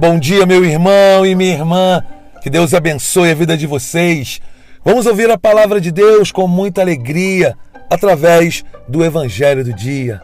Bom 0.00 0.18
dia, 0.18 0.46
meu 0.46 0.64
irmão 0.64 1.26
e 1.26 1.34
minha 1.34 1.52
irmã. 1.52 2.02
Que 2.40 2.48
Deus 2.48 2.72
abençoe 2.72 3.32
a 3.32 3.34
vida 3.34 3.54
de 3.54 3.66
vocês. 3.66 4.40
Vamos 4.82 5.04
ouvir 5.04 5.30
a 5.30 5.36
palavra 5.36 5.78
de 5.78 5.92
Deus 5.92 6.32
com 6.32 6.48
muita 6.48 6.80
alegria 6.80 7.54
através 7.90 8.64
do 8.88 9.04
Evangelho 9.04 9.62
do 9.62 9.74
Dia. 9.74 10.22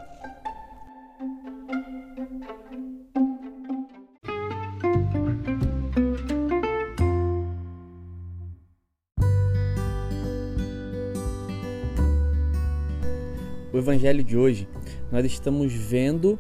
O 13.71 13.77
Evangelho 13.77 14.25
de 14.25 14.39
hoje, 14.39 14.67
nós 15.13 15.27
estamos 15.27 15.71
vendo 15.71 16.39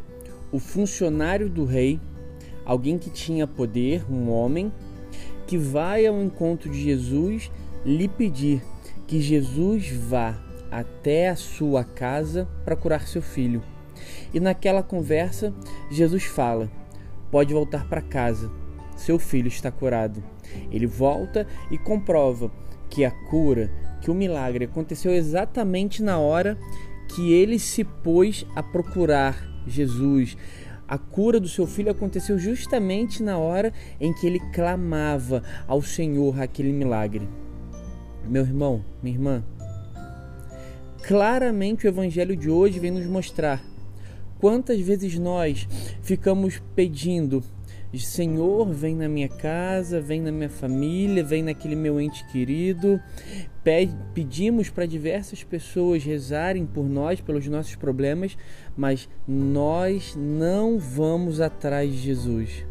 o 0.51 0.59
funcionário 0.59 1.51
do 1.51 1.67
rei, 1.67 2.01
alguém 2.67 2.99
que 2.99 3.09
tinha 3.09 3.47
poder, 3.47 4.05
um 4.11 4.31
homem, 4.31 4.73
que 5.47 5.57
vai 5.57 6.05
ao 6.07 6.21
encontro 6.21 6.69
de 6.69 6.83
Jesus 6.83 7.51
lhe 7.85 8.09
pedir 8.09 8.63
que 9.07 9.21
Jesus 9.21 9.89
vá 9.89 10.37
até 10.71 11.29
a 11.29 11.37
sua 11.37 11.85
casa 11.85 12.49
para 12.65 12.77
curar 12.77 13.07
seu 13.07 13.23
filho. 13.23 13.63
E 14.35 14.41
naquela 14.41 14.83
conversa, 14.83 15.55
Jesus 15.91 16.25
fala: 16.25 16.71
Pode 17.31 17.55
voltar 17.55 17.89
para 17.89 18.03
casa, 18.03 18.51
seu 18.97 19.19
filho 19.19 19.49
está 19.49 19.71
curado. 19.71 20.23
Ele 20.71 20.87
volta 20.87 21.47
e 21.71 21.79
comprova 21.79 22.51
que 22.91 23.05
a 23.05 23.11
cura, 23.11 23.71
que 24.01 24.11
o 24.11 24.15
milagre 24.15 24.65
aconteceu 24.65 25.13
exatamente 25.13 26.03
na 26.03 26.19
hora 26.19 26.59
que 27.15 27.33
ele 27.33 27.59
se 27.59 27.85
pôs 27.85 28.45
a 28.55 28.63
procurar 28.63 29.47
Jesus. 29.67 30.37
A 30.89 30.97
cura 30.97 31.41
do 31.41 31.49
seu 31.49 31.67
filho 31.67 31.91
aconteceu 31.91 32.39
justamente 32.39 33.23
na 33.23 33.39
hora 33.39 33.73
em 34.01 34.13
que 34.13 34.27
ele 34.27 34.39
clamava 34.53 35.43
ao 35.67 35.83
Senhor 35.83 36.41
aquele 36.41 36.73
milagre. 36.73 37.29
Meu 38.29 38.43
irmão, 38.43 38.85
minha 39.03 39.17
irmã, 39.17 39.45
claramente 41.03 41.87
o 41.87 41.89
evangelho 41.89 42.37
de 42.37 42.49
hoje 42.51 42.79
vem 42.79 42.91
nos 42.91 43.07
mostrar 43.07 43.65
quantas 44.41 44.81
vezes 44.81 45.19
nós 45.19 45.67
ficamos 46.03 46.63
pedindo 46.75 47.43
Senhor, 47.99 48.69
vem 48.69 48.95
na 48.95 49.09
minha 49.09 49.29
casa, 49.29 50.01
vem 50.01 50.21
na 50.21 50.33
minha 50.33 50.51
família, 50.51 51.23
vem 51.23 51.43
naquele 51.43 51.77
meu 51.77 52.01
ente 52.01 52.27
querido. 52.27 53.01
Pedimos 54.15 54.71
para 54.71 54.87
diversas 54.87 55.43
pessoas 55.43 56.05
rezarem 56.05 56.65
por 56.67 56.89
nós, 56.89 57.21
pelos 57.21 57.47
nossos 57.49 57.75
problemas, 57.75 58.37
mas 58.77 59.09
nós 59.27 60.15
não 60.17 60.79
vamos 60.79 61.41
atrás 61.41 61.91
de 61.91 61.99
Jesus. 61.99 62.65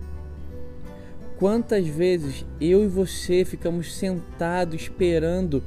Quantas 1.38 1.86
vezes 1.86 2.46
eu 2.62 2.84
e 2.84 2.88
você 2.88 3.44
ficamos 3.44 3.94
sentados 3.94 4.84
esperando, 4.84 5.62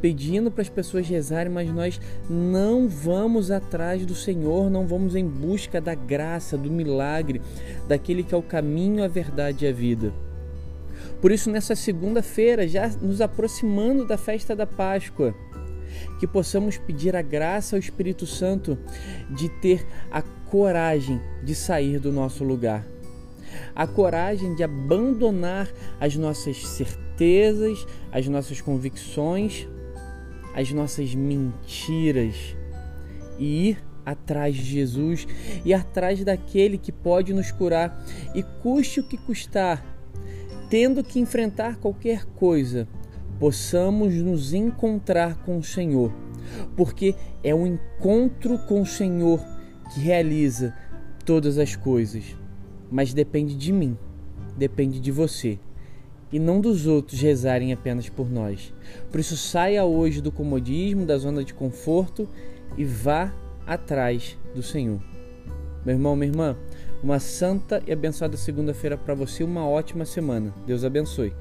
pedindo 0.00 0.50
para 0.50 0.60
as 0.60 0.68
pessoas 0.68 1.08
rezarem, 1.08 1.50
mas 1.50 1.70
nós 1.70 1.98
não 2.28 2.86
vamos 2.86 3.50
atrás 3.50 4.04
do 4.04 4.14
Senhor, 4.14 4.68
não 4.68 4.86
vamos 4.86 5.16
em 5.16 5.26
busca 5.26 5.80
da 5.80 5.94
graça, 5.94 6.58
do 6.58 6.70
milagre, 6.70 7.40
daquele 7.88 8.22
que 8.22 8.34
é 8.34 8.36
o 8.36 8.42
caminho, 8.42 9.02
a 9.02 9.08
verdade 9.08 9.64
e 9.64 9.68
a 9.68 9.72
vida. 9.72 10.12
Por 11.22 11.32
isso, 11.32 11.50
nessa 11.50 11.74
segunda-feira, 11.74 12.68
já 12.68 12.86
nos 13.00 13.22
aproximando 13.22 14.06
da 14.06 14.18
festa 14.18 14.54
da 14.54 14.66
Páscoa, 14.66 15.34
que 16.20 16.26
possamos 16.26 16.76
pedir 16.76 17.16
a 17.16 17.22
graça 17.22 17.76
ao 17.76 17.80
Espírito 17.80 18.26
Santo 18.26 18.76
de 19.30 19.48
ter 19.48 19.86
a 20.10 20.20
coragem 20.20 21.18
de 21.42 21.54
sair 21.54 21.98
do 21.98 22.12
nosso 22.12 22.44
lugar 22.44 22.93
a 23.74 23.86
coragem 23.86 24.54
de 24.54 24.62
abandonar 24.62 25.70
as 26.00 26.16
nossas 26.16 26.66
certezas, 26.66 27.86
as 28.12 28.26
nossas 28.28 28.60
convicções, 28.60 29.68
as 30.54 30.70
nossas 30.72 31.14
mentiras 31.14 32.56
e 33.38 33.70
ir 33.70 33.84
atrás 34.04 34.54
de 34.54 34.62
Jesus 34.62 35.26
e 35.64 35.72
atrás 35.72 36.22
daquele 36.24 36.78
que 36.78 36.92
pode 36.92 37.32
nos 37.32 37.50
curar. 37.50 38.04
E 38.34 38.42
custe 38.62 39.00
o 39.00 39.04
que 39.04 39.16
custar, 39.16 39.84
tendo 40.70 41.02
que 41.02 41.18
enfrentar 41.18 41.76
qualquer 41.76 42.24
coisa, 42.24 42.86
possamos 43.38 44.14
nos 44.14 44.52
encontrar 44.52 45.36
com 45.44 45.58
o 45.58 45.64
Senhor, 45.64 46.12
porque 46.76 47.14
é 47.42 47.54
o 47.54 47.66
encontro 47.66 48.58
com 48.58 48.80
o 48.82 48.86
Senhor 48.86 49.40
que 49.92 50.00
realiza 50.00 50.74
todas 51.24 51.58
as 51.58 51.74
coisas 51.74 52.36
mas 52.94 53.12
depende 53.12 53.56
de 53.56 53.72
mim, 53.72 53.98
depende 54.56 55.00
de 55.00 55.10
você 55.10 55.58
e 56.32 56.38
não 56.38 56.60
dos 56.60 56.86
outros 56.86 57.20
rezarem 57.20 57.72
apenas 57.72 58.08
por 58.08 58.30
nós. 58.30 58.72
Por 59.10 59.18
isso, 59.18 59.36
saia 59.36 59.84
hoje 59.84 60.20
do 60.20 60.30
comodismo, 60.30 61.04
da 61.04 61.18
zona 61.18 61.42
de 61.42 61.52
conforto 61.52 62.28
e 62.78 62.84
vá 62.84 63.34
atrás 63.66 64.38
do 64.54 64.62
Senhor. 64.62 65.00
Meu 65.84 65.96
irmão, 65.96 66.14
minha 66.14 66.30
irmã, 66.30 66.56
uma 67.02 67.18
santa 67.18 67.82
e 67.84 67.92
abençoada 67.92 68.36
segunda-feira 68.36 68.96
para 68.96 69.12
você, 69.12 69.42
uma 69.42 69.68
ótima 69.68 70.04
semana. 70.04 70.54
Deus 70.64 70.84
abençoe. 70.84 71.32